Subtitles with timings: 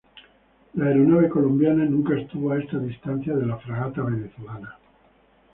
[0.73, 4.75] La aeronave colombiana nunca estuvo a esta distancia de la fragata venezolana.